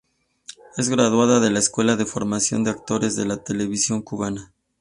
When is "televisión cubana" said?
3.43-4.51